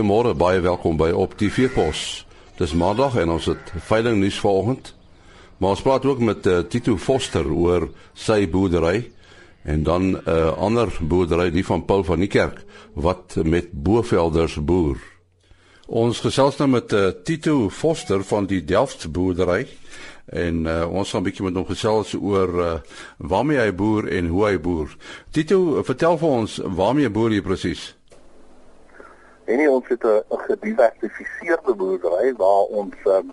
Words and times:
Goeiemôre, 0.00 0.32
baie 0.32 0.62
welkom 0.64 0.96
by 0.96 1.10
op 1.12 1.34
die 1.36 1.50
Veepos. 1.52 2.22
Dis 2.56 2.72
Maandag 2.72 3.18
en 3.20 3.34
ons 3.34 3.50
het 3.50 3.72
veiling 3.84 4.16
nuus 4.16 4.38
vanoggend. 4.40 4.94
Maar 5.60 5.74
ons 5.74 5.82
praat 5.84 6.06
ook 6.08 6.22
met 6.24 6.46
uh, 6.48 6.62
Tito 6.64 6.94
Foster 6.96 7.44
oor 7.52 7.90
sy 8.16 8.46
boerdery 8.48 9.10
en 9.68 9.84
dan 9.84 10.02
'n 10.02 10.14
uh, 10.16 10.32
eh, 10.32 10.56
ander 10.56 10.88
boerdery 11.00 11.50
die 11.50 11.66
van 11.66 11.84
Paul 11.84 12.04
van 12.04 12.24
die 12.24 12.30
Kerk 12.32 12.64
wat 12.94 13.36
met 13.44 13.68
Bovelders 13.72 14.56
boer. 14.64 14.96
Ons 15.86 16.24
gesels 16.24 16.56
nou 16.56 16.68
met 16.68 16.92
uh, 16.92 17.12
Tito 17.24 17.68
Foster 17.68 18.24
van 18.24 18.46
die 18.46 18.64
Delft 18.64 19.12
boerdery 19.12 19.66
en 20.26 20.64
uh, 20.64 20.88
ons 20.88 21.10
gaan 21.10 21.20
'n 21.20 21.28
bietjie 21.28 21.44
met 21.44 21.54
hom 21.54 21.66
gesels 21.66 22.14
oor 22.14 22.60
uh, 22.60 22.74
waarmee 23.18 23.58
hy 23.58 23.72
boer 23.74 24.08
en 24.08 24.26
hoe 24.26 24.46
hy 24.46 24.58
boer. 24.58 24.96
Tito, 25.30 25.82
vertel 25.82 26.18
vir 26.18 26.28
ons 26.28 26.60
waarmee 26.64 27.10
boer 27.10 27.32
jy 27.32 27.42
presies? 27.42 27.99
En 29.50 29.58
nie, 29.58 29.70
ons 29.70 29.88
het 29.88 30.04
'n 30.04 30.22
gediversifiseerde 30.46 31.74
boerdery 31.74 32.34
waar 32.36 32.66
ons 32.80 32.94
um, 33.04 33.32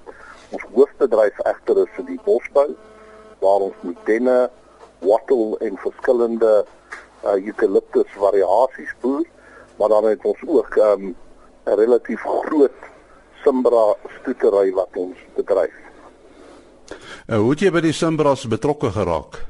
ons 0.50 0.64
hoofbedryf 0.74 1.40
egter 1.40 1.78
is 1.78 1.98
in 1.98 2.06
die 2.06 2.20
bosbou 2.24 2.76
waar 3.40 3.62
ons 3.68 3.76
met 3.82 4.00
denne, 4.06 4.50
wattle 5.00 5.58
en 5.58 5.78
verskillende 5.78 6.66
uh, 7.26 7.36
eucalyptus 7.46 8.12
variasies 8.18 8.94
boer, 9.02 9.26
maar 9.78 9.90
dan 9.90 10.06
het 10.06 10.26
ons 10.26 10.42
ook 10.48 10.76
ehm, 10.76 11.04
'n 11.04 11.16
um, 11.66 11.76
relatief 11.80 12.22
groot 12.22 12.80
Simbra 13.44 13.96
stoetery 14.20 14.74
wat 14.74 14.90
ons 14.94 15.18
bedryf. 15.36 15.76
Uh, 17.28 17.38
hoe 17.38 17.50
het 17.50 17.60
jy 17.60 17.72
by 17.72 17.82
die 17.82 17.94
Simbras 17.94 18.48
betrokke 18.48 18.92
geraak? 18.92 19.46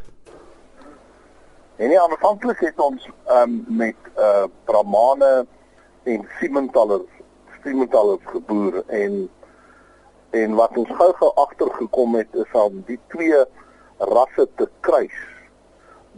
En 1.76 1.88
nie 1.88 2.00
aanvanklik 2.02 2.60
het 2.60 2.80
ons 2.80 3.10
um, 3.30 3.66
met 3.68 3.95
uh, 4.18 4.44
Brahmane 4.66 5.45
en 6.08 6.28
Siementaler 6.40 7.02
Siementaler 7.64 8.20
geboer 8.32 8.84
en 8.88 9.30
en 10.36 10.54
wat 10.60 10.78
ons 10.78 10.92
gou-gou 11.00 11.32
agtergekom 11.44 12.16
het 12.20 12.36
is 12.36 12.54
om 12.60 12.84
die 12.88 13.00
twee 13.14 13.40
rasse 13.98 14.46
te 14.60 14.68
kruis 14.88 15.18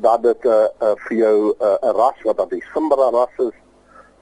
dat 0.06 0.24
dit 0.24 0.46
'n 0.46 0.50
uh, 0.50 0.68
uh, 0.82 0.96
vir 1.06 1.18
jou 1.18 1.38
'n 1.50 1.56
uh, 1.66 1.92
ras 2.02 2.22
wat 2.24 2.38
dan 2.38 2.50
die 2.50 2.64
Simbra 2.74 3.10
ras 3.10 3.36
is 3.38 3.58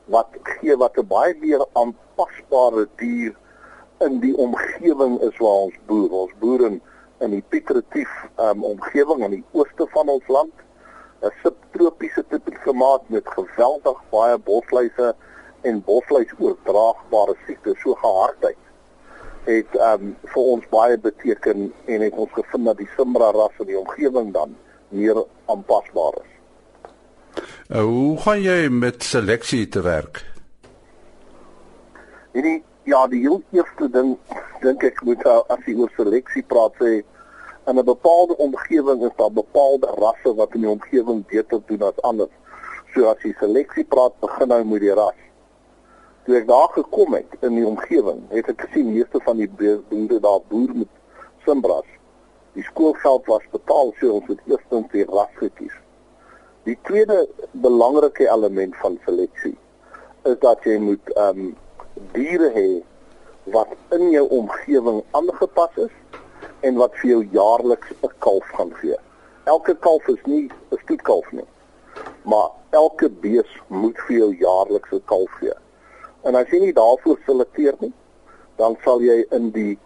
wat 0.06 0.28
gee 0.44 0.78
wat 0.78 0.98
'n 0.98 1.08
baie 1.08 1.36
meer 1.40 1.66
aanpasbare 1.74 2.88
dier 2.96 3.36
in 4.00 4.20
die 4.20 4.36
omgewing 4.38 5.20
is 5.22 5.38
waar 5.38 5.62
ons 5.68 5.78
boer. 5.86 6.12
Ons 6.12 6.34
boer 6.40 6.66
in 6.66 6.82
in 7.20 7.32
die 7.32 7.44
Pietretief 7.50 8.10
um, 8.38 8.64
omgewing 8.64 9.24
aan 9.24 9.34
die 9.34 9.46
ooste 9.52 9.88
van 9.90 10.10
ons 10.10 10.28
land. 10.28 10.54
'n 11.22 11.32
subtropiese 11.44 12.24
tipe 12.30 12.52
klimaat 12.52 13.10
met 13.10 13.28
geweldig 13.28 14.02
baie 14.10 14.38
bosluise 14.38 15.16
en 15.68 15.84
bosluis 15.86 16.32
oordraagbare 16.40 17.36
siektes 17.46 17.82
so 17.84 17.98
gehardheid 18.04 18.64
het 19.48 19.76
um 19.80 20.14
vir 20.34 20.48
ons 20.54 20.66
baie 20.72 20.98
beteken 21.00 21.70
en 21.88 22.02
het 22.04 22.16
ons 22.20 22.32
gevind 22.36 22.68
dat 22.68 22.80
die 22.82 22.90
Simbra 22.96 23.32
ras 23.36 23.62
in 23.64 23.70
die 23.72 23.80
omgewing 23.80 24.34
dan 24.36 24.56
meer 24.90 25.20
aanpasbaar 25.52 26.20
is. 26.22 26.34
Uh, 27.70 27.84
hoe 27.84 28.18
gaan 28.24 28.42
jy 28.44 28.58
met 28.72 29.04
seleksie 29.04 29.68
te 29.72 29.84
werk? 29.86 30.24
Die 32.36 32.64
ja, 32.88 33.02
die 33.12 33.20
heel 33.24 33.42
eerste 33.56 33.90
ding 33.92 34.16
dink 34.64 34.84
ek 34.84 35.00
moet 35.08 35.24
as 35.28 35.64
jy 35.68 35.76
oor 35.80 35.92
seleksie 35.96 36.44
praat 36.48 36.76
sê 36.80 36.92
in 37.68 37.80
'n 37.80 37.86
bepaalde 37.86 38.38
omgewing 38.44 39.04
is 39.04 39.16
daar 39.16 39.32
bepaalde 39.32 39.88
rasse 40.00 40.36
wat 40.36 40.56
in 40.56 40.64
die 40.64 40.76
omgewing 40.76 41.26
beter 41.28 41.60
doen 41.68 41.84
as 41.88 42.02
ander. 42.02 42.28
So 42.94 43.08
as 43.12 43.24
jy 43.24 43.34
seleksie 43.40 43.84
praat, 43.84 44.20
begin 44.20 44.48
nou 44.48 44.64
met 44.64 44.82
die 44.82 44.94
ras 44.96 45.27
toe 46.28 46.36
ek 46.36 46.48
daar 46.48 46.68
gekom 46.76 47.14
het 47.16 47.36
in 47.40 47.54
die 47.56 47.64
omgewing, 47.64 48.18
het 48.34 48.50
ek 48.52 48.66
gesien 48.66 48.90
meeste 48.92 49.20
van 49.24 49.38
die 49.40 49.48
boere 49.48 50.18
daar 50.20 50.42
boer 50.52 50.74
met 50.76 50.90
simbras. 51.46 51.86
Die 52.58 52.66
skoolgeld 52.68 53.30
was 53.32 53.46
betaal 53.54 53.94
so 53.96 54.18
ons 54.18 54.26
het 54.28 54.42
eerstens 54.52 54.90
die 54.92 55.06
ras 55.08 55.32
gekies. 55.40 55.78
Die 56.68 56.76
tweede 56.84 57.22
belangrike 57.64 58.28
element 58.28 58.76
van 58.82 58.98
seleksie 59.06 59.54
is 60.28 60.36
dat 60.44 60.68
jy 60.68 60.76
moet 60.84 61.14
ehm 61.16 61.40
um, 61.46 61.54
diere 62.12 62.50
hê 62.54 62.66
wat 63.56 63.72
in 63.96 64.10
jou 64.12 64.26
omgewing 64.36 65.00
aangepas 65.16 65.80
is 65.86 65.94
en 66.68 66.76
wat 66.82 66.98
vir 67.00 67.10
jou 67.14 67.22
jaarliks 67.38 67.94
'n 68.04 68.12
kalf 68.26 68.50
gaan 68.58 68.74
gee. 68.82 68.98
Elke 69.46 69.78
kalf 69.88 70.08
is 70.08 70.20
nie 70.26 70.50
'n 70.72 70.82
stoetkalf 70.84 71.32
nie. 71.32 71.48
Maar 72.24 72.52
elke 72.70 73.10
bees 73.10 73.56
moet 73.68 73.98
vir 74.08 74.18
jou 74.18 74.30
jaarliks 74.36 74.92
'n 74.92 75.02
kalf 75.06 75.32
gee. 75.40 75.56
En 76.28 76.36
as 76.36 76.50
jy 76.52 76.60
nie 76.60 76.76
daarvoor 76.76 77.20
selekteer 77.26 77.78
nie, 77.80 77.94
dan 78.60 78.76
sal 78.84 79.00
jy 79.02 79.22
in 79.36 79.52
die 79.56 79.78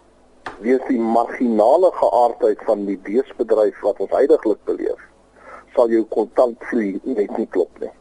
wees 0.62 0.82
die 0.88 0.98
marginale 0.98 1.90
geaardheid 1.94 2.62
van 2.66 2.86
die 2.88 2.98
beesbedryf 3.06 3.78
wat 3.86 4.00
ons 4.02 4.14
heidaglik 4.14 4.58
beleef, 4.66 5.02
sal 5.76 5.90
jou 5.92 6.02
kontantvloei 6.10 6.96
net 7.06 7.36
nie 7.38 7.46
klop 7.54 7.82
nie. 7.82 7.92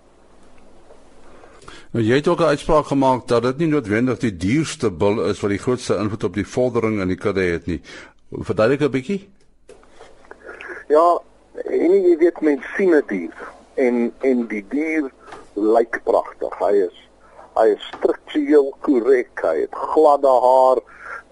Nou 1.92 2.04
jy 2.06 2.22
het 2.22 2.28
ook 2.28 2.40
'n 2.40 2.54
uitspraak 2.56 2.86
gemaak 2.86 3.28
dat 3.28 3.44
dit 3.44 3.58
nie 3.58 3.68
noodwendig 3.68 4.18
die 4.20 4.38
duurste 4.38 4.92
bil 4.92 5.22
is 5.30 5.40
wat 5.42 5.50
die 5.50 5.64
grootste 5.66 5.96
invloed 5.96 6.24
op 6.24 6.34
die 6.34 6.48
vordering 6.48 7.02
in 7.02 7.08
die 7.08 7.18
kudde 7.18 7.42
het 7.42 7.66
nie. 7.66 7.82
Verduidelik 8.32 8.82
'n 8.82 8.92
bietjie. 8.92 9.30
Ja, 10.88 11.22
en 11.66 11.92
jy 12.04 12.18
weet 12.18 12.42
mens 12.42 12.64
sien 12.78 12.92
dit 12.92 13.30
en 13.76 14.14
en 14.22 14.48
die 14.48 14.66
dier 14.70 15.12
lyk 15.54 16.02
pragtig. 16.04 16.60
Hy 16.60 16.74
is 16.88 17.11
hy 17.62 17.74
is 17.76 17.88
struktureel 17.96 18.72
korrek, 18.86 19.32
hy 19.46 19.62
het 19.64 19.76
gladde 19.94 20.34
haar 20.46 20.82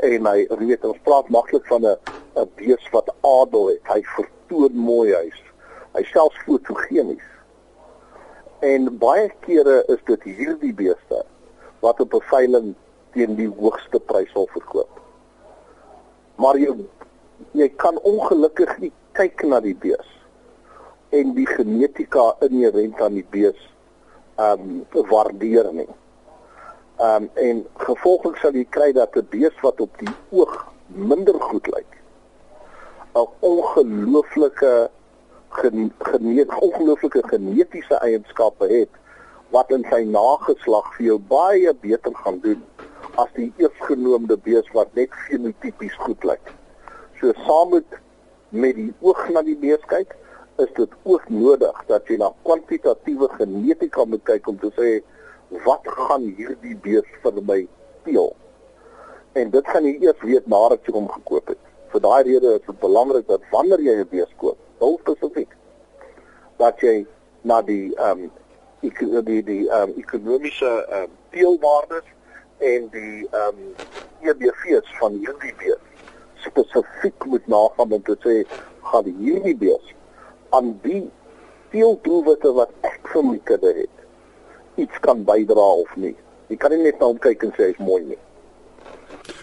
en 0.05 0.27
hy 0.29 0.47
weet 0.61 0.85
ons 0.87 1.01
praat 1.03 1.29
maklik 1.33 1.65
van 1.67 1.85
'n 1.85 1.97
'n 2.39 2.49
bees 2.55 2.85
wat 2.91 3.09
adel 3.21 3.67
het. 3.73 3.83
Hy 3.93 4.01
vertoon 4.15 4.75
mooi 4.75 5.13
hy's 5.13 5.41
hy 5.95 6.03
selfs 6.11 6.37
fotogenies. 6.45 7.25
En 8.61 8.97
baie 9.01 9.29
kere 9.45 9.83
is 9.87 10.01
dit 10.05 10.23
hierdie 10.23 10.73
beeste 10.73 11.23
wat 11.79 11.99
op 11.99 12.13
'n 12.13 12.29
veiling 12.31 12.75
teen 13.13 13.35
die 13.35 13.49
hoogste 13.59 13.99
prys 13.99 14.31
sal 14.31 14.47
verkoop. 14.53 14.99
Maar 16.35 16.57
jy 16.57 16.75
jy 17.51 17.69
kan 17.69 17.97
ongelukkig 18.03 18.77
nie 18.79 18.91
kyk 19.11 19.43
na 19.43 19.59
die 19.59 19.75
bees 19.75 20.09
en 21.09 21.33
die 21.33 21.47
genetika 21.47 22.35
inherënt 22.45 23.01
aan 23.01 23.13
die 23.13 23.27
bees 23.29 23.59
ehm 24.37 24.85
um, 24.93 25.05
waardeer 25.09 25.73
nie. 25.73 25.89
Ehm 26.99 27.23
um, 27.23 27.29
en 27.33 27.65
gevolglik 27.87 28.37
sal 28.41 28.51
jy 28.51 28.65
kry 28.75 28.91
dat 28.91 29.15
'n 29.15 29.27
bees 29.31 29.55
wat 29.61 29.81
op 29.81 29.97
die 29.99 30.13
oog 30.29 30.55
minder 30.87 31.37
goed 31.41 31.67
lyk 31.67 31.91
'n 33.15 33.27
ongelooflike 33.39 34.89
geneet 35.49 36.51
ongelooflike 36.59 37.21
genetiese 37.27 37.95
eienskappe 37.95 38.67
het 38.67 38.89
wat 39.49 39.71
in 39.71 39.85
sy 39.89 40.03
nageslag 40.03 40.89
vir 40.97 41.05
jou 41.05 41.19
baie 41.19 41.73
beter 41.73 42.13
gaan 42.23 42.39
doen 42.43 42.61
as 43.15 43.31
die 43.33 43.53
eersgenoemde 43.57 44.37
bees 44.37 44.67
wat 44.73 44.93
net 44.93 45.15
fenotipies 45.27 45.95
goed 46.03 46.23
lyk. 46.23 46.51
So 47.19 47.33
saam 47.45 47.69
met 47.69 47.97
met 48.49 48.75
die 48.75 48.93
oog 48.99 49.29
na 49.29 49.41
die 49.45 49.57
bees 49.57 49.83
kyk, 49.87 50.15
is 50.57 50.71
dit 50.75 50.93
ook 51.03 51.29
nodig 51.29 51.83
dat 51.87 52.07
jy 52.09 52.17
na 52.17 52.31
kwantitatiewe 52.43 53.29
genetika 53.37 54.05
moet 54.05 54.23
kyk 54.23 54.47
om 54.47 54.57
te 54.59 54.71
sê 54.75 54.89
wat 55.65 55.87
gaan 55.97 56.27
hierdie 56.37 56.75
bees 56.83 57.07
vir 57.23 57.41
my 57.45 57.67
steel? 58.01 58.35
En 59.33 59.49
dit 59.49 59.67
gaan 59.67 59.85
jy 59.85 59.95
eers 60.01 60.21
weet 60.25 60.47
nadat 60.47 60.85
jy 60.85 60.93
hom 60.93 61.09
gekoop 61.11 61.53
het. 61.53 61.61
Vir 61.93 62.03
daai 62.05 62.23
rede 62.23 62.55
is 62.57 62.65
dit 62.65 62.79
belangrik 62.79 63.27
dat 63.27 63.41
wanneer 63.51 63.81
jy 63.81 63.95
'n 64.01 64.09
bees 64.09 64.33
koop, 64.37 64.57
heel 64.79 64.99
spesifiek, 65.01 65.55
dat 66.57 66.79
jy 66.81 67.05
na 67.41 67.61
die 67.61 67.95
ehm 67.95 68.23
um, 68.27 68.31
ek 68.81 68.99
die 69.25 69.43
die 69.43 69.69
ehm 69.69 69.89
um, 69.89 69.93
ekonomiese 69.97 70.69
ehm 70.89 71.03
um, 71.03 71.11
teelwaardes 71.31 72.07
en 72.59 72.89
die 72.91 73.27
ehm 73.31 73.47
um, 73.47 73.75
EBV's 74.21 74.97
van 74.99 75.15
hierdie 75.23 75.53
bees 75.61 75.85
spesifiek 76.43 77.25
moet 77.25 77.47
nagaan 77.47 77.91
om 77.91 78.03
te 78.03 78.15
sê 78.23 78.35
gaan 78.91 79.07
hierdie 79.19 79.55
bees 79.57 79.93
aan 80.49 80.73
die 80.83 81.03
teeldoelwitte 81.71 82.51
wat 82.57 82.71
ek 82.87 83.11
vir 83.13 83.25
my 83.25 83.39
kudde 83.51 83.73
het 83.81 83.98
iets 84.79 84.99
kan 85.05 85.23
bydra 85.27 85.69
of 85.83 85.95
nie. 85.95 86.15
Jy 86.49 86.57
kan 86.57 86.73
nie 86.73 86.83
net 86.83 86.99
na 86.99 87.11
hom 87.11 87.19
kyk 87.21 87.45
en 87.45 87.53
sê 87.57 87.69
hy's 87.69 87.81
mooi 87.83 88.01
nie. 88.07 88.19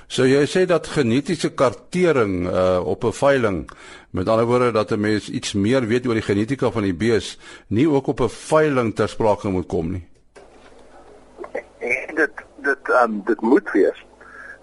So 0.09 0.27
jy 0.27 0.45
sê 0.47 0.65
dat 0.71 0.87
genetiese 0.91 1.51
kartering 1.55 2.47
uh 2.47 2.81
op 2.87 3.05
'n 3.05 3.13
veiling 3.13 3.71
met 4.11 4.29
ander 4.29 4.47
woorde 4.47 4.73
dat 4.73 4.91
'n 4.91 5.01
mens 5.01 5.31
iets 5.31 5.53
meer 5.53 5.87
weet 5.87 6.07
oor 6.07 6.15
die 6.15 6.31
genetika 6.31 6.71
van 6.71 6.83
die 6.83 6.95
bees 6.95 7.39
nie 7.69 7.89
ook 7.89 8.07
op 8.07 8.21
'n 8.21 8.29
veiling 8.29 8.95
ter 8.95 9.09
sprake 9.09 9.49
moet 9.49 9.67
kom 9.67 9.93
nie. 9.93 10.07
En 11.79 12.15
dit 12.15 12.35
dit 12.57 12.89
um 13.03 13.23
dit 13.25 13.41
moet 13.41 13.71
wees 13.73 14.05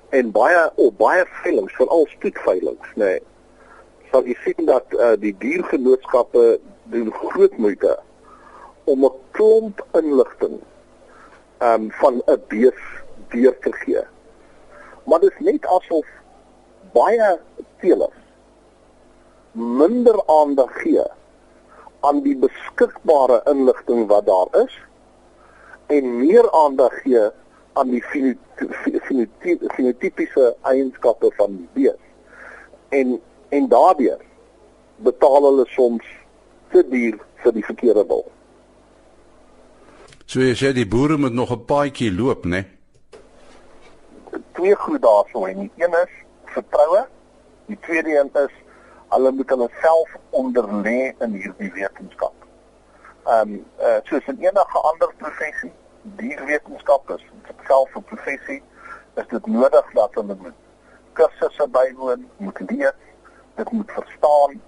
en 0.10 0.32
baie 0.32 0.72
op 0.76 0.98
baie 0.98 1.26
veilings 1.44 1.74
veral 1.74 2.08
spoedveilings 2.10 2.90
nê 2.96 3.06
nee, 3.06 3.20
sal 4.12 4.26
jy 4.26 4.36
sien 4.44 4.66
dat 4.66 4.86
uh 4.94 5.14
die 5.20 5.36
diergenootskappe 5.38 6.60
doen 6.84 7.12
groot 7.12 7.58
moeite 7.58 8.00
om 8.84 9.06
'n 9.06 9.12
klomp 9.32 9.86
inligting 9.92 10.60
um 11.60 11.92
van 11.92 12.22
'n 12.26 12.42
bees 12.48 12.82
deur 13.30 13.60
te 13.60 13.72
gee. 13.72 14.04
Maar 15.04 15.20
dit 15.20 15.32
is 15.32 15.46
net 15.46 15.66
asof 15.66 16.08
baie 16.94 17.40
teelers 17.80 18.24
minder 19.54 20.18
aandag 20.26 20.82
gee 20.82 21.04
aan 22.00 22.22
die 22.26 22.36
beskikbare 22.36 23.42
inligting 23.46 24.08
wat 24.08 24.26
daar 24.26 24.64
is 24.64 24.80
en 25.88 26.18
meer 26.18 26.52
aandag 26.52 27.02
gee 27.02 27.30
aan 27.74 27.90
die 27.90 28.04
fenotipiese 29.76 30.56
eienskappe 30.62 31.32
van 31.38 31.58
die 31.58 31.70
bees. 31.74 32.02
En 32.90 33.22
en 33.50 33.68
daardeur 33.70 34.22
betaal 35.06 35.44
hulle 35.44 35.66
soms 35.70 36.06
te 36.74 36.82
duur 36.90 37.20
vir 37.44 37.54
die 37.54 37.66
verkeerde 37.66 38.06
wil. 38.10 38.26
So 40.34 40.42
jy 40.42 40.54
sê 40.58 40.70
die 40.74 40.88
boere 40.90 41.14
moet 41.22 41.36
nog 41.38 41.52
'n 41.54 41.66
paadjie 41.70 42.12
loop, 42.12 42.46
né? 42.46 42.66
Twee 44.58 44.76
goed 44.76 45.02
daarso 45.02 45.46
en 45.46 45.60
die 45.60 45.72
een 45.78 45.94
is 45.94 46.14
vertroue. 46.46 47.06
Die 47.66 47.78
tweede 47.80 48.18
een 48.18 48.30
is 48.34 48.54
hulle 49.10 49.32
moet 49.32 49.50
hulle 49.50 49.70
self 49.82 50.16
onderlê 50.30 51.14
in 51.26 51.36
hierdie 51.42 51.72
wetenskap. 51.74 52.34
Ehm 53.26 53.42
um, 53.42 53.66
uh, 53.80 54.00
soos 54.04 54.26
in 54.26 54.40
enige 54.40 54.80
ander 54.90 55.14
professie, 55.18 55.72
dierwetenskap 56.02 57.10
is 57.10 57.26
self 57.68 57.96
'n 57.96 58.04
professie, 58.04 58.64
is 59.14 59.28
dit 59.28 59.46
nodig 59.46 59.86
dat 59.94 60.14
hulle 60.14 60.36
moet 60.36 60.58
kursusse 61.14 61.68
bywoon, 61.68 62.26
moet 62.38 62.60
leer, 62.70 62.96
dit 63.56 63.72
moet 63.72 63.92
verstaan. 63.92 64.62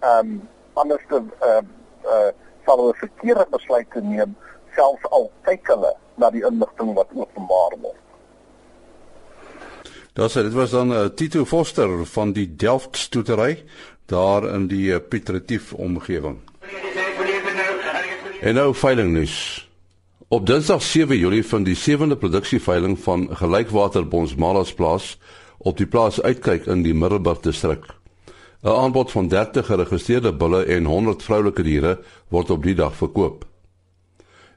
Ehm 0.00 0.18
um, 0.18 0.48
anders 0.72 1.04
dan 1.08 1.32
ehm 1.40 1.66
uh, 2.04 2.10
uh, 2.12 2.30
sal 2.64 2.76
hulle 2.76 2.94
verkeerde 2.94 3.46
besluite 3.50 4.00
neem 4.00 4.36
selfs 4.74 5.10
al 5.10 5.30
kyk 5.48 5.66
hulle 5.72 5.94
na 6.20 6.30
die 6.30 6.44
inligting 6.46 6.94
wat 6.94 7.08
openbaar 7.14 7.76
word. 7.80 7.98
Dit 10.12 10.34
dit 10.34 10.52
was 10.52 10.70
dan 10.70 10.92
uh, 10.92 11.04
Tito 11.14 11.44
Foster 11.44 12.06
van 12.06 12.32
die 12.32 12.48
Delft 12.56 12.96
stoetery 12.96 13.64
daar 14.06 14.48
in 14.54 14.66
die 14.68 14.90
uh, 14.90 14.98
Piet 15.08 15.28
Retief 15.28 15.72
omgewing. 15.72 16.40
En 18.40 18.54
nou 18.54 18.74
veilingnuus. 18.74 19.68
Op 20.28 20.46
Dinsdag 20.46 20.82
7 20.82 21.16
Julie 21.18 21.46
van 21.46 21.62
die 21.62 21.76
7de 21.76 22.16
produksieveiling 22.16 22.98
van 22.98 23.28
Gelykwater 23.36 24.08
Bonsmalas 24.08 24.74
plaas 24.74 25.18
op 25.58 25.76
die 25.76 25.86
plaas 25.86 26.20
uitkyk 26.22 26.66
in 26.66 26.82
die 26.82 26.94
Middelburg 26.94 27.40
distrik. 27.40 27.84
'n 28.62 28.68
Aanbod 28.68 29.10
van 29.10 29.28
30 29.28 29.66
geregistreerde 29.66 30.32
bulle 30.32 30.64
en 30.64 30.84
100 30.84 31.22
vroulike 31.22 31.62
diere 31.62 31.98
word 32.28 32.50
op 32.50 32.62
die 32.62 32.74
dag 32.74 32.96
verkoop. 32.96 33.49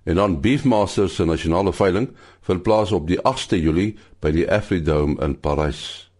En 0.03 0.15
dan 0.15 0.41
Beefmasters 0.41 1.15
se 1.15 1.25
nasionale 1.25 1.73
veiling 1.73 2.09
vind 2.41 2.61
plaas 2.61 2.91
op 2.91 3.07
die 3.07 3.19
8ste 3.19 3.59
Julie 3.59 3.95
by 4.19 4.31
die 4.35 4.47
Afridome 4.51 5.15
in 5.23 5.39
Parys. 5.39 6.11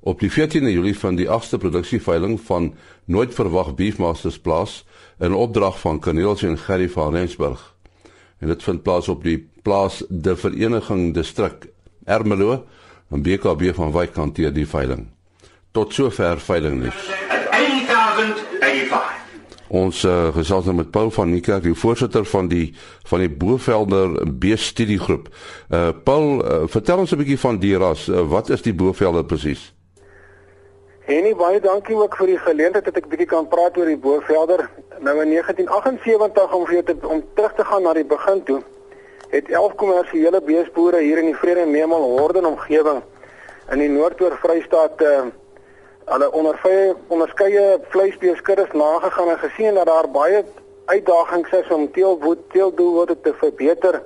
Op 0.00 0.20
die 0.20 0.30
14de 0.30 0.70
Julie 0.70 0.98
van 0.98 1.18
die 1.18 1.26
8ste 1.26 1.58
produksieveiling 1.58 2.40
van 2.40 2.74
Nooit 3.04 3.34
Verwag 3.34 3.74
Beefmasters 3.74 4.38
plaas 4.38 4.84
in 5.18 5.34
opdrag 5.34 5.80
van 5.80 6.00
Cornelis 6.00 6.42
en 6.42 6.58
Gerry 6.58 6.88
van 6.88 7.14
Rensburg. 7.14 7.74
En 8.38 8.48
dit 8.48 8.62
vind 8.62 8.82
plaas 8.82 9.08
op 9.08 9.22
die 9.22 9.48
plaas 9.62 10.02
De 10.08 10.36
Vereniging 10.36 11.14
Distrik 11.14 11.68
Ermelo 12.04 12.64
en 13.10 13.22
BKB 13.22 13.74
van 13.74 13.92
Wyk 13.92 14.14
hanteer 14.14 14.52
die 14.52 14.66
veiling. 14.66 15.06
Tot 15.70 15.94
sover 15.94 16.40
veiling 16.40 16.80
nuus. 16.82 17.41
8085 19.72 19.72
Ons 19.72 20.02
uh, 20.04 20.28
gesels 20.36 20.66
nou 20.68 20.74
met 20.76 20.90
Paul 20.92 21.08
van 21.10 21.30
Niekerk, 21.32 21.62
die 21.64 21.72
voorsitter 21.72 22.26
van 22.28 22.48
die 22.50 22.74
van 23.08 23.22
die 23.24 23.30
Bovelder 23.32 24.18
beestudiegroep. 24.28 25.30
Uh 25.72 25.88
Paul, 26.04 26.26
uh, 26.44 26.58
vertel 26.68 27.00
ons 27.00 27.14
'n 27.14 27.20
bietjie 27.22 27.38
van 27.40 27.58
die 27.58 27.72
ras. 27.80 28.04
Uh, 28.08 28.20
wat 28.28 28.50
is 28.52 28.62
die 28.62 28.74
Bovelder 28.74 29.24
presies? 29.24 29.72
Henie 31.08 31.34
baie 31.34 31.60
dankie 31.60 31.96
ook 31.96 32.16
vir 32.16 32.26
die 32.26 32.38
geleentheid 32.38 32.84
dat 32.84 33.00
ek 33.00 33.08
bietjie 33.08 33.30
kan 33.32 33.48
praat 33.48 33.78
oor 33.78 33.88
die 33.88 33.96
Bovelder. 33.96 34.68
Nou 35.00 35.16
in 35.22 35.32
1978 35.32 36.52
om 36.52 36.66
vir 36.66 36.84
te 36.84 36.96
om 37.08 37.24
terug 37.34 37.54
te 37.54 37.64
gaan 37.64 37.82
na 37.82 37.92
die 37.92 38.04
begin 38.04 38.44
toe, 38.44 38.62
het 39.30 39.48
11 39.48 39.74
kommersiële 39.74 40.40
beesboere 40.40 41.00
hier 41.00 41.18
in 41.18 41.32
die 41.32 41.40
Vrede 41.40 41.66
Memel 41.66 42.18
Horden 42.18 42.44
omgewing 42.44 43.00
in 43.72 43.78
die 43.78 43.88
Noord-Oor 43.88 44.36
Vrystaat 44.36 45.00
uh 45.00 45.32
hulle 46.12 46.28
onderskeie 46.32 46.94
onderskeie 47.08 47.78
vleisbeeskuddes 47.88 48.72
nagegaan 48.72 49.28
en 49.28 49.38
gesien 49.38 49.74
dat 49.74 49.86
daar 49.86 50.08
baie 50.10 50.44
uitdagings 50.84 51.50
is 51.50 51.68
om 51.68 51.90
teelwoed 51.92 52.38
teeldoelwitte 52.52 53.16
te 53.20 53.34
verbeter 53.40 54.02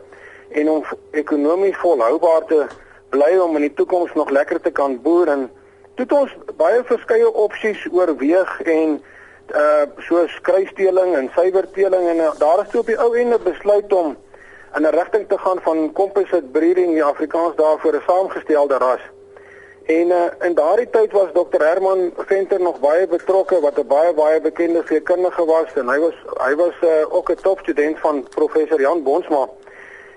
en 0.49 0.71
om 0.71 0.85
ekonomies 1.11 1.77
volhoubaar 1.83 2.45
te 2.47 2.67
bly 3.11 3.33
om 3.43 3.57
in 3.59 3.67
die 3.67 3.75
toekoms 3.75 4.15
nog 4.15 4.31
lekker 4.31 4.61
te 4.61 4.71
kan 4.71 5.01
boer 5.03 5.33
en 5.35 5.51
het 5.97 6.13
ons 6.13 6.37
baie 6.57 6.85
verskeie 6.85 7.33
opsies 7.33 7.87
oorweeg 7.93 8.61
en 8.61 9.01
uh 9.55 9.83
soos 10.03 10.33
kruisdeling 10.43 11.15
en 11.15 11.29
suiwerteeling 11.35 12.09
en 12.13 12.23
uh, 12.23 12.31
daar 12.39 12.63
is 12.63 12.71
toe 12.71 12.81
op 12.81 12.89
die 12.91 12.99
ou 12.99 13.13
ende 13.19 13.39
besluit 13.39 13.93
om 13.93 14.17
in 14.77 14.83
'n 14.83 14.95
rigting 14.95 15.29
te 15.29 15.39
gaan 15.39 15.61
van 15.63 15.93
composite 15.93 16.51
breeding 16.53 16.93
die 16.93 17.05
Afrikaans 17.05 17.57
daarvoor 17.57 17.95
'n 17.95 18.03
saamgestelde 18.07 18.79
ras. 18.79 19.05
En 19.87 20.09
uh, 20.09 20.23
in 20.41 20.55
daardie 20.55 20.91
tyd 20.91 21.13
was 21.13 21.29
Dr 21.33 21.63
Herman 21.63 22.13
Venter 22.17 22.61
nog 22.61 22.81
baie 22.81 23.07
betrokke 23.07 23.61
wat 23.61 23.79
'n 23.79 23.87
baie 23.87 24.15
baie 24.15 24.41
bekende 24.41 24.83
veekundige 24.83 25.45
was 25.45 25.71
en 25.75 25.89
hy 25.89 25.99
was 25.99 26.17
hy 26.43 26.55
was 26.55 26.75
uh, 26.83 27.15
ook 27.15 27.31
'n 27.31 27.43
topstudent 27.43 27.99
van 27.99 28.27
professor 28.35 28.81
Jan 28.81 29.03
Bonsma. 29.03 29.49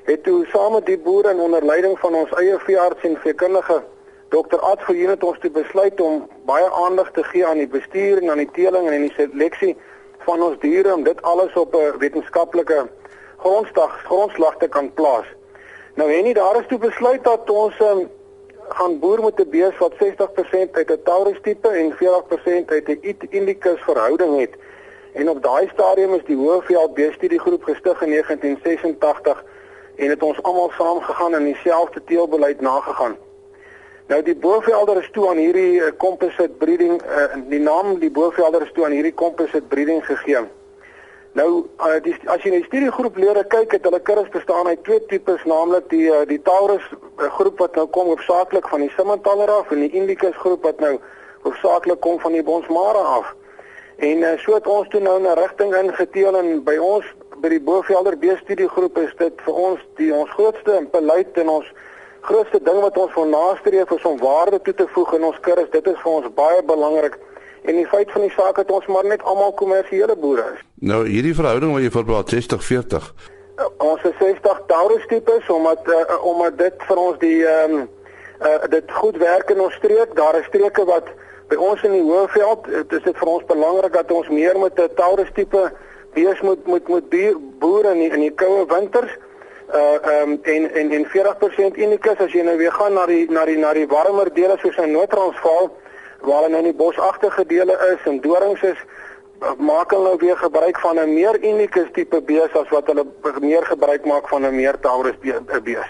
Het 0.04 0.24
toe 0.24 0.46
saam 0.46 0.74
met 0.74 0.86
die 0.86 0.98
boere 0.98 1.36
onder 1.38 1.66
leiding 1.66 2.00
van 2.00 2.16
ons 2.16 2.32
eie 2.32 2.60
veearts 2.60 3.02
en 3.02 3.18
veekundige 3.18 3.84
Dr 4.30 4.60
Ad 4.60 4.82
Verheyen 4.82 5.10
het 5.10 5.24
ons 5.24 5.40
toe 5.40 5.52
besluit 5.52 6.02
om 6.02 6.28
baie 6.46 6.72
aandag 6.72 7.12
te 7.12 7.24
gee 7.24 7.46
aan 7.46 7.58
die 7.58 7.68
bestuur 7.68 8.22
en 8.22 8.30
aan 8.30 8.38
die 8.38 8.52
teeling 8.52 8.90
en 8.90 9.02
die 9.02 9.14
seleksie 9.14 9.78
van 10.26 10.42
ons 10.42 10.60
diere 10.60 10.94
om 10.94 11.04
dit 11.04 11.22
alles 11.22 11.54
op 11.54 11.76
'n 11.76 11.98
wetenskaplike 11.98 12.88
grondslag 13.38 14.02
grondslag 14.04 14.58
te 14.58 14.68
kan 14.68 14.94
plaas. 14.94 15.26
Nou 15.94 16.14
en 16.14 16.24
nie 16.24 16.34
daar 16.34 16.60
is 16.60 16.68
toe 16.68 16.78
besluit 16.78 17.24
dat 17.24 17.50
ons 17.50 17.80
um, 17.80 18.10
gaan 18.70 19.00
boer 19.00 19.24
met 19.24 19.40
'n 19.40 19.50
bees 19.50 19.78
wat 19.78 19.94
60% 19.98 20.76
uit 20.76 20.92
'n 20.92 21.02
Taurus 21.04 21.40
tipe 21.42 21.68
en 21.68 21.92
40% 21.92 22.70
uit 22.70 22.88
'n 22.88 23.28
Indicus 23.30 23.82
verhouding 23.82 24.40
het. 24.40 24.54
En 25.14 25.30
op 25.30 25.44
daai 25.44 25.70
stadium 25.74 26.14
is 26.14 26.26
die 26.26 26.36
Hoëveld 26.36 26.94
Beestudie 26.94 27.40
groep 27.40 27.64
gestig 27.64 28.02
in 28.02 28.10
1986 28.10 29.44
en 29.96 30.10
het 30.10 30.24
ons 30.24 30.44
almal 30.44 30.72
saam 30.78 31.02
gegaan 31.02 31.34
en 31.34 31.44
dieselfde 31.44 32.04
teelbeleid 32.04 32.62
nagegaan. 32.62 33.18
Nou 34.08 34.24
die 34.24 34.36
Bovelder 34.36 34.98
is 34.98 35.10
toe 35.12 35.30
aan 35.30 35.38
hierdie 35.38 35.74
uh, 35.74 35.92
composite 35.98 36.50
breeding 36.58 37.02
uh, 37.02 37.36
die 37.50 37.60
naam 37.60 38.00
die 38.00 38.12
Bovelder 38.12 38.62
is 38.62 38.72
toe 38.74 38.86
aan 38.86 38.92
hierdie 38.92 39.14
composite 39.14 39.68
breeding 39.68 40.06
gegee. 40.06 40.48
Nou 41.38 41.68
uh, 41.78 41.98
die, 42.02 42.16
as 42.26 42.42
jy 42.42 42.50
na 42.50 42.60
die 42.64 42.66
studiegroep 42.66 43.18
leer 43.22 43.38
kyk 43.52 43.76
het 43.76 43.84
hulle 43.86 44.00
kinders 44.02 44.32
bestaan 44.34 44.68
uit 44.68 44.82
twee 44.88 45.02
tipes 45.12 45.44
naamlik 45.46 45.86
die 45.92 46.08
uh, 46.10 46.24
die 46.26 46.40
Taurus 46.42 46.86
uh, 46.90 47.28
groep 47.36 47.62
wat 47.62 47.78
nou 47.78 47.86
kom 47.94 48.10
hoofsaaklik 48.10 48.66
van 48.72 48.82
die 48.82 48.90
Simmentaler 48.96 49.52
af 49.54 49.70
en 49.70 49.84
die 49.86 49.92
Indicus 49.94 50.38
groep 50.42 50.66
wat 50.66 50.82
nou 50.82 50.96
hoofsaaklik 51.46 52.02
kom 52.02 52.18
van 52.20 52.34
die 52.34 52.44
Bonsmara 52.44 53.04
af. 53.20 53.30
En 54.02 54.26
uh, 54.26 54.34
so 54.42 54.58
het 54.58 54.68
ons 54.68 54.90
toe 54.90 55.04
nou 55.06 55.20
'n 55.22 55.38
rigting 55.38 55.76
ingeteel 55.76 56.38
en 56.40 56.64
by 56.64 56.78
ons 56.82 57.06
by 57.40 57.54
die 57.54 57.62
Bovelder 57.62 58.18
beestudiegroep 58.18 58.98
is 58.98 59.14
dit 59.22 59.46
vir 59.46 59.54
ons 59.54 59.86
die 60.02 60.12
ons 60.14 60.30
grootste 60.34 60.82
beleid 60.92 61.38
en 61.38 61.50
ons 61.50 61.68
grootste 62.26 62.60
ding 62.64 62.82
wat 62.82 62.98
ons 62.98 63.14
wil 63.14 63.30
nastreef 63.30 63.92
is 63.92 64.06
om 64.06 64.18
waarde 64.18 64.60
toe 64.62 64.74
te 64.74 64.88
voeg 64.88 65.14
in 65.14 65.24
ons 65.24 65.40
kinders. 65.46 65.70
Dit 65.70 65.88
is 65.88 66.02
vir 66.02 66.12
ons 66.12 66.34
baie 66.34 66.64
belangrik. 66.64 67.20
En 67.64 67.76
die 67.76 67.88
feit 67.88 68.12
van 68.12 68.22
die 68.22 68.32
saak 68.32 68.58
het 68.58 68.72
ons 68.72 68.86
maar 68.88 69.06
net 69.06 69.24
almal 69.24 69.54
kommersiële 69.54 70.16
boere 70.16 70.46
is. 70.54 70.64
Nou 70.80 71.08
hierdie 71.08 71.36
verhouding 71.36 71.74
wat 71.74 71.82
jy 71.82 71.92
voorbeeld 71.92 72.34
60-40. 72.34 73.10
Uh, 73.60 73.66
ons 73.78 74.04
is 74.04 74.16
60 74.20 74.62
Taurus 74.68 75.06
tipes 75.08 75.50
omdat 75.50 75.88
uh, 75.88 76.24
omdat 76.24 76.58
dit 76.58 76.86
vir 76.88 76.98
ons 76.98 77.18
die 77.20 77.40
ehm 77.46 77.80
um, 77.80 77.90
uh, 78.42 78.70
dit 78.72 78.92
goed 79.02 79.18
werk 79.18 79.50
in 79.50 79.62
ons 79.62 79.74
streek. 79.74 80.16
Daar 80.16 80.40
is 80.40 80.48
streke 80.48 80.86
wat 80.86 81.12
by 81.50 81.58
ons 81.58 81.82
in 81.84 81.92
die 81.98 82.06
Hoëveld, 82.06 82.68
dit 82.70 82.92
is 83.00 83.04
dit 83.04 83.18
vir 83.18 83.28
ons 83.28 83.46
belangrik 83.50 83.94
dat 83.94 84.12
ons 84.12 84.30
meer 84.30 84.60
met 84.60 84.80
'n 84.80 84.94
Taurus 84.96 85.32
tipe 85.34 85.72
bees 86.14 86.42
moet 86.42 86.68
moet 86.68 86.88
moet 86.88 87.10
boere 87.60 87.92
in 87.92 88.00
die, 88.00 88.12
in 88.12 88.24
die 88.28 88.36
koue 88.36 88.66
winters 88.66 89.12
uh 89.74 89.98
ehm 90.02 90.30
um, 90.30 90.40
en 90.44 90.72
en 90.74 90.92
en 90.92 91.06
40% 91.06 91.78
unikus 91.78 92.18
as 92.18 92.32
jy 92.34 92.42
nou 92.42 92.58
weer 92.58 92.72
gaan 92.72 92.94
na 92.94 93.06
die 93.06 93.26
na 93.30 93.46
die 93.46 93.58
na 93.58 93.74
die 93.74 93.88
warmer 93.88 94.34
dele 94.34 94.58
soos 94.62 94.78
in 94.78 94.92
Noord-Transvaal 94.92 95.70
waar 96.22 96.44
hulle 96.44 96.50
nou 96.50 96.64
in 96.64 96.72
die 96.72 96.80
bosagtige 96.80 97.46
dele 97.46 97.76
is 97.94 98.08
en 98.12 98.22
dorings 98.22 98.62
is 98.62 98.82
maak 99.58 99.92
hulle 99.92 100.04
nou 100.04 100.18
weer 100.20 100.38
gebruik 100.38 100.80
van 100.80 101.00
'n 101.00 101.14
meer 101.14 101.36
unieke 101.44 101.88
tipe 101.94 102.22
bees 102.22 102.54
as 102.54 102.70
wat 102.70 102.88
hulle 102.88 103.06
meer 103.40 103.66
gebruik 103.66 104.06
maak 104.06 104.28
van 104.28 104.46
'n 104.46 104.56
meer 104.56 104.80
taurus 104.80 105.18
bees. 105.64 105.90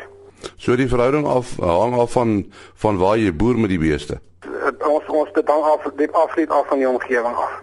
So 0.58 0.76
die 0.76 0.88
verhouding 0.88 1.28
af 1.28 1.58
hang 1.58 1.98
af 2.00 2.12
van 2.12 2.52
van 2.74 2.98
waar 2.98 3.18
jy 3.18 3.34
boer 3.36 3.58
met 3.60 3.70
die 3.70 3.80
beeste. 3.80 4.20
Ons 4.88 5.06
ons 5.08 5.32
dit 5.34 5.48
hang 5.48 5.64
af 5.64 5.84
dit 5.96 6.12
afleid 6.12 6.50
af 6.50 6.68
van 6.68 6.78
die 6.78 6.90
omgewing 6.90 7.36
af. 7.36 7.62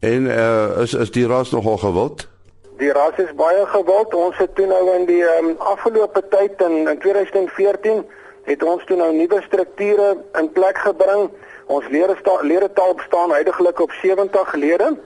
En 0.00 0.22
uh, 0.24 0.80
is 0.82 0.94
is 0.94 1.10
die 1.10 1.26
ras 1.26 1.50
nogal 1.50 1.76
gewild? 1.76 2.28
Die 2.76 2.92
ras 2.92 3.16
is 3.16 3.34
baie 3.34 3.66
gewild. 3.66 4.14
Ons 4.14 4.36
het 4.36 4.54
toe 4.54 4.66
nou 4.66 4.94
in 4.98 5.06
die 5.06 5.24
um, 5.38 5.54
afgelope 5.58 6.22
tyd 6.28 6.60
in, 6.60 6.88
in 6.88 6.98
2014 6.98 8.04
het 8.44 8.62
ons 8.62 8.84
toe 8.84 8.96
nou 8.96 9.12
nuwe 9.14 9.42
strukture 9.42 10.16
in 10.38 10.52
plek 10.52 10.78
gebring. 10.78 11.30
Ons 11.66 11.88
lede 11.88 12.72
taal 12.72 12.94
bestaan 12.94 13.32
heidaglik 13.32 13.80
op 13.80 13.90
70 13.90 14.54
lede. 14.54 14.96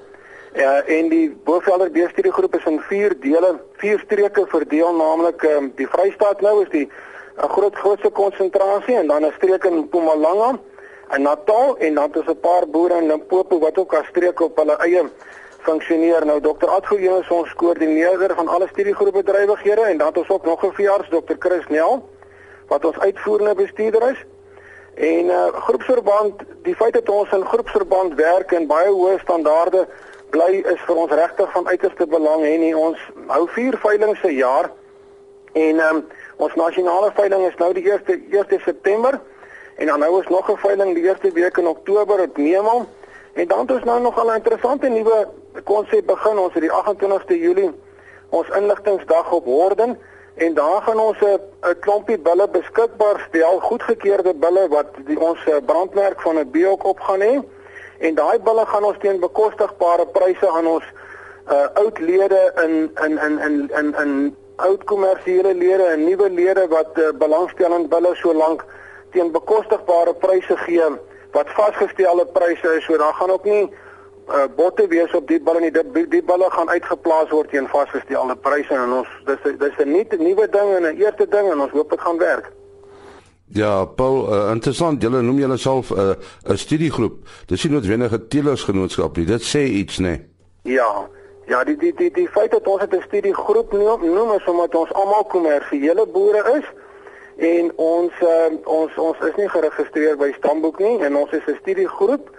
Ja, 0.55 0.83
en 0.83 1.09
die 1.09 1.31
Bovelder 1.45 1.91
beestudiegroep 1.91 2.57
is 2.57 2.65
in 2.65 2.81
4 2.81 3.21
dele, 3.21 3.61
4 3.79 3.99
streke 4.05 4.45
verdeel, 4.47 4.95
naamlik 4.95 5.43
um, 5.43 5.73
die 5.77 5.87
Vrystaat 5.89 6.41
nou 6.41 6.63
is 6.63 6.69
die 6.71 6.89
'n 7.37 7.49
groot 7.49 7.77
grootste 7.77 8.11
konsentrasie 8.11 8.97
en 8.97 9.07
dan 9.07 9.25
'n 9.25 9.33
streek 9.37 9.65
in 9.65 9.79
Mpumalanga 9.79 10.59
en 11.09 11.23
Natal 11.23 11.77
en 11.79 11.95
dan 11.95 12.15
is 12.15 12.27
'n 12.27 12.41
paar 12.41 12.67
boere 12.69 12.97
in 12.99 13.07
Limpopo 13.07 13.59
wat 13.59 13.79
ook 13.79 13.95
as 13.95 14.07
streek 14.07 14.41
op 14.41 14.57
hulle 14.57 14.77
eie 14.77 15.09
funksioneer. 15.59 16.27
Nou 16.27 16.41
Dr. 16.41 16.69
Adgoe 16.69 17.19
is 17.21 17.31
ons 17.31 17.55
koördineerder 17.55 18.35
van 18.35 18.49
alle 18.49 18.69
studiegroepbedrywighede 18.69 19.81
en 19.81 19.99
dan 19.99 20.07
het 20.07 20.19
ons 20.19 20.29
ook 20.29 20.45
nog 20.45 20.65
'n 20.65 20.73
veearts 20.73 21.09
Dr. 21.09 21.35
Chris 21.39 21.67
Nel 21.69 22.09
wat 22.69 22.85
ons 22.85 22.99
uitvoerende 22.99 23.55
bestuurder 23.55 24.11
is. 24.11 24.25
En 24.95 25.25
uh 25.25 25.47
groepsverband, 25.53 26.43
die 26.63 26.75
feit 26.75 26.93
dat 26.93 27.09
ons 27.09 27.31
in 27.33 27.45
groepsverband 27.45 28.15
werk 28.15 28.53
en 28.53 28.67
baie 28.67 28.91
hoë 28.91 29.19
standaarde 29.21 29.87
bly 30.31 30.63
is 30.73 30.81
vir 30.87 30.97
ons 30.97 31.13
regtig 31.13 31.51
van 31.53 31.69
uiterste 31.69 32.07
belang 32.07 32.45
en 32.45 32.61
nie. 32.61 32.77
ons 32.77 32.99
hou 33.27 33.47
vier 33.55 33.79
veilinge 33.83 34.17
se 34.21 34.35
jaar. 34.35 34.71
En 35.53 35.81
um, 35.81 36.05
ons 36.37 36.55
nasionale 36.55 37.11
veiling 37.15 37.47
is 37.47 37.59
nou 37.59 37.73
die 37.75 37.87
1 37.91 38.31
1 38.31 38.61
September 38.65 39.21
en 39.77 39.87
dan 39.87 39.99
nou 39.99 40.21
is 40.21 40.29
nog 40.29 40.51
'n 40.51 40.57
veiling 40.57 40.95
die 40.95 41.03
eerste 41.03 41.33
week 41.33 41.57
in 41.57 41.67
Oktober 41.67 42.21
op 42.21 42.37
Neemal 42.37 42.87
en 43.35 43.49
dan 43.49 43.61
het 43.61 43.71
ons 43.71 43.85
nou 43.85 44.01
nog 44.01 44.25
'n 44.25 44.35
interessante 44.35 44.89
nuwe 44.89 45.29
konsep 45.65 46.07
begin. 46.07 46.39
Ons 46.39 46.55
het 46.55 46.63
die 46.63 46.73
28ste 46.73 47.39
Julie 47.39 47.73
ons 48.31 48.49
inligtingsdag 48.49 49.33
op 49.33 49.45
Horden 49.45 49.99
en 50.35 50.55
daar 50.55 50.83
gaan 50.83 50.99
ons 50.99 51.19
'n 51.21 51.79
klompie 51.81 52.19
bulle 52.19 52.49
beskikbaar 52.49 53.27
stel 53.29 53.61
goedgekeurde 53.61 54.35
bulle 54.35 54.69
wat 54.69 54.87
die 55.07 55.21
ons 55.21 55.41
brandmerk 55.67 56.21
van 56.21 56.39
'n 56.39 56.51
beok 56.51 56.85
op 56.85 57.01
gaan 57.01 57.21
hê. 57.21 57.43
En 57.99 58.15
daai 58.15 58.39
bulle 58.39 58.67
gaan 58.67 58.85
ons 58.85 58.99
teen 58.99 59.21
bekostigbare 59.21 60.07
pryse 60.07 60.49
aan 60.49 60.67
ons 60.67 60.85
uh, 61.53 61.67
oud 61.75 61.99
lede 61.99 62.53
in 62.65 62.91
in 63.05 63.19
in 63.19 63.39
in 63.39 63.71
in 63.79 63.95
in 64.03 64.37
oud 64.57 64.85
kommersiële 64.85 65.55
lede 65.55 65.85
en 65.85 66.05
nuwe 66.05 66.31
lede 66.31 66.69
wat 66.69 66.99
uh, 66.99 67.09
belangstellend 67.19 67.89
bulle 67.89 68.15
so 68.15 68.35
lank 68.35 68.65
teen 69.11 69.33
bekostigbare 69.33 70.15
pryse 70.15 70.57
gee 70.57 70.89
wat 71.33 71.51
vasgestelde 71.57 72.27
pryse 72.27 72.77
is. 72.77 72.85
So 72.85 72.97
daar 72.97 73.15
gaan 73.15 73.31
ook 73.31 73.45
nie 73.45 73.71
uh, 74.31 74.47
botte 74.57 74.87
wees 74.89 75.13
op 75.15 75.29
die 75.29 75.41
bulle 75.41 75.61
nie 75.61 75.71
die, 75.71 76.09
die 76.09 76.23
bulle 76.23 76.51
gaan 76.51 76.69
uitgeplaas 76.69 77.31
word 77.31 77.51
teen 77.51 77.69
vasgestelde 77.69 78.37
pryse 78.37 78.75
en 78.75 78.93
ons 78.93 79.09
dis 79.27 79.59
dis 79.59 79.79
'n 79.79 79.93
nuwe 80.23 80.49
ding 80.51 80.69
en 80.77 80.83
'n 80.83 80.97
eerste 80.97 81.27
ding 81.29 81.53
en 81.53 81.61
ons 81.61 81.73
hoop 81.73 81.91
dit 81.91 82.01
gaan 82.01 82.19
werk 82.19 82.53
Ja, 83.53 83.85
Paul, 83.85 84.33
uh, 84.33 84.51
interessant. 84.53 85.03
Julle 85.03 85.23
noem 85.23 85.39
julle 85.39 85.57
self 85.57 85.91
'n 85.91 85.99
uh, 85.99 86.15
'n 86.53 86.57
studiegroep. 86.57 87.17
Dis 87.47 87.65
nie 87.65 87.73
noodwendig 87.73 88.13
'n 88.13 88.29
telersgenootskap 88.29 89.17
nie. 89.17 89.27
Dit 89.27 89.43
sê 89.43 89.63
iets, 89.67 89.99
né? 89.99 90.09
Nee. 90.09 90.29
Ja. 90.63 91.09
Ja, 91.47 91.65
die 91.65 91.77
die 91.77 91.95
die 91.95 92.13
die 92.13 92.29
feit 92.29 92.51
dat 92.51 92.67
ons 92.67 92.83
'n 92.83 93.03
studiegroep 93.07 93.73
noem, 93.73 94.13
noem 94.15 94.33
is 94.33 94.45
omdat 94.45 94.75
ons 94.75 94.93
almal 94.93 95.25
kommersiële 95.25 96.07
boere 96.07 96.43
is 96.59 96.67
en 97.37 97.73
ons 97.77 98.13
uh, 98.23 98.53
ons 98.65 98.93
ons 98.97 99.19
is 99.19 99.35
nie 99.37 99.49
geregistreer 99.49 100.17
by 100.17 100.33
Stamboek 100.39 100.79
nie 100.79 100.99
en 100.99 101.17
ons 101.17 101.31
is 101.31 101.47
'n 101.47 101.59
studiegroep 101.61 102.31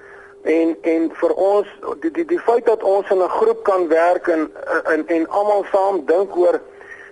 en 0.43 0.77
en 0.81 1.11
vir 1.13 1.33
ons 1.33 1.67
die 2.01 2.11
die 2.11 2.25
die 2.25 2.39
feit 2.39 2.65
dat 2.65 2.83
ons 2.83 3.09
in 3.09 3.21
'n 3.21 3.29
groep 3.29 3.63
kan 3.63 3.87
werk 3.87 4.27
en 4.27 4.51
en 4.85 5.07
en 5.07 5.29
almal 5.29 5.65
saam 5.71 6.05
dink 6.05 6.35
oor 6.35 6.61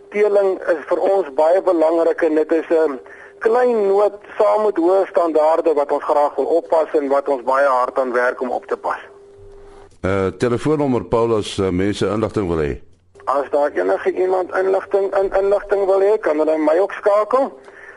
teeling 0.09 0.59
is 0.59 0.81
vir 0.89 1.00
ons 1.00 1.33
baie 1.33 1.62
belangrik 1.62 2.21
en 2.21 2.36
dit 2.36 2.51
is 2.51 2.69
'n 2.69 2.74
um, 2.74 3.00
klein 3.39 3.88
noot 3.88 4.13
saam 4.38 4.63
met 4.65 4.77
hoë 4.77 5.05
standaarde 5.07 5.74
wat 5.74 5.91
ons 5.91 6.03
graag 6.03 6.36
wil 6.36 6.45
oppas 6.45 6.93
en 6.93 7.07
wat 7.07 7.27
ons 7.27 7.43
baie 7.43 7.67
hard 7.67 8.00
aan 8.00 8.12
werk 8.12 8.41
om 8.41 8.51
op 8.51 8.65
te 8.65 8.77
pas. 8.77 9.00
Uh 10.01 10.27
telefoonnommer 10.38 11.03
Paulus 11.03 11.57
uh, 11.57 11.69
mense 11.69 12.05
inligting 12.05 12.48
wil 12.48 12.57
hê. 12.57 12.81
As 13.25 13.50
daar 13.50 13.71
enige 13.74 14.12
iemand 14.12 14.55
inligting 14.55 15.15
in 15.15 15.31
inligting 15.41 15.86
wil 15.86 16.01
hê, 16.01 16.19
kan 16.19 16.38
hulle 16.38 16.57
my 16.57 16.77
ook 16.79 16.91
skakel. 16.91 17.51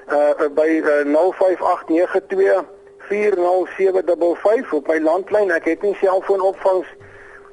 Uh 0.08 0.48
by 0.54 0.68
uh, 0.82 1.04
05892 1.14 2.81
40755 3.08 4.72
op 4.72 4.86
my 4.86 4.98
landlyn. 5.00 5.50
Ek 5.54 5.64
het 5.64 5.82
nie 5.82 5.94
selfoonopvangs 6.00 6.88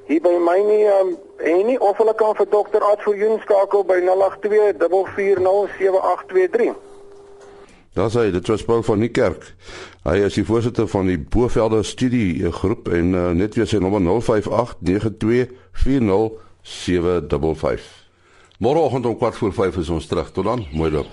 hier 0.09 0.21
by 0.25 0.35
my 0.41 0.57
nie 0.65 0.85
um, 0.89 1.17
en 1.45 1.65
nie 1.69 1.79
of 1.79 1.97
hulle 2.01 2.15
kan 2.17 2.35
vir 2.37 2.49
dokter 2.49 2.81
Advoorjoen 2.81 3.39
skakel 3.45 3.83
by 3.85 3.99
082 4.05 5.09
440 5.15 5.69
7823. 5.77 6.73
Daar's 7.93 8.13
hy, 8.13 8.31
dit 8.31 8.47
was 8.47 8.63
Paul 8.63 8.83
van 8.85 8.99
die 9.03 9.09
kerk. 9.11 9.55
Hy 10.05 10.17
is 10.23 10.33
die 10.37 10.45
voorsitter 10.45 10.87
van 10.87 11.05
die 11.09 11.19
Bovelde 11.19 11.83
Studie 11.83 12.51
Groep 12.51 12.87
en 12.93 13.13
uh, 13.13 13.29
net 13.35 13.55
weer 13.57 13.67
sy 13.67 13.77
nommer 13.81 14.01
0589240755. 14.01 14.13
Môreoggend 18.59 19.05
om 19.05 19.17
4:45 19.17 19.79
is 19.79 19.89
ons 19.89 20.07
terug. 20.07 20.31
Tot 20.31 20.45
dan, 20.45 20.65
mooi 20.71 20.91
loop. 20.91 21.07